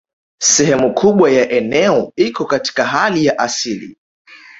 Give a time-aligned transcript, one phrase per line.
[0.41, 3.97] Sehemu kubwa ya eneo iko katika hali ya asili